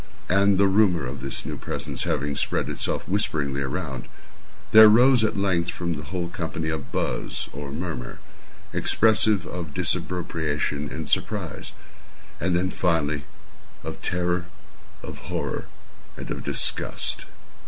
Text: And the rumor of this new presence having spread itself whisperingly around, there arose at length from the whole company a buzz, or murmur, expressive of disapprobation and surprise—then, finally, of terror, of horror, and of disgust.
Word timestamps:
And 0.29 0.57
the 0.57 0.65
rumor 0.65 1.05
of 1.05 1.21
this 1.21 1.45
new 1.45 1.57
presence 1.57 2.05
having 2.05 2.35
spread 2.35 2.69
itself 2.69 3.07
whisperingly 3.07 3.61
around, 3.61 4.07
there 4.71 4.85
arose 4.87 5.23
at 5.23 5.37
length 5.37 5.69
from 5.69 5.93
the 5.93 6.05
whole 6.05 6.27
company 6.27 6.69
a 6.69 6.79
buzz, 6.79 7.47
or 7.53 7.71
murmur, 7.71 8.17
expressive 8.73 9.45
of 9.45 9.75
disapprobation 9.75 10.89
and 10.91 11.07
surprise—then, 11.07 12.71
finally, 12.71 13.25
of 13.83 14.01
terror, 14.01 14.47
of 15.03 15.19
horror, 15.29 15.65
and 16.17 16.31
of 16.31 16.43
disgust. 16.43 17.25